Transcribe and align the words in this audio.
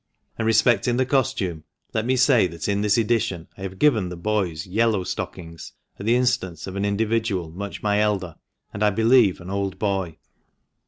And 0.39 0.47
respecting 0.47 0.97
the 0.97 1.05
costume, 1.05 1.63
let 1.93 2.07
me 2.07 2.15
say 2.15 2.47
that 2.47 2.67
in 2.67 2.81
this 2.81 2.97
edition 2.97 3.47
I 3.55 3.61
have 3.61 3.77
given 3.77 4.09
the 4.09 4.17
boys 4.17 4.65
yellow 4.65 5.03
stockings 5.03 5.73
at 5.99 6.07
the 6.07 6.15
instance 6.15 6.65
of 6.65 6.75
an 6.75 6.85
individual 6.85 7.51
much 7.51 7.83
my 7.83 7.99
elder, 7.99 8.37
and 8.73 8.81
I 8.81 8.89
believe 8.89 9.39
an" 9.39 9.51
Old 9.51 9.77
Boy." 9.77 10.17